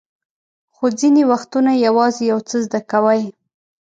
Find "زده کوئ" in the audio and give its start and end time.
2.65-3.21